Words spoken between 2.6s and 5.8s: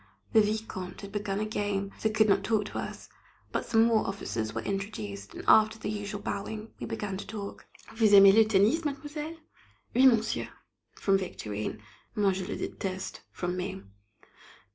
to us, but some more officers were introduced, and, after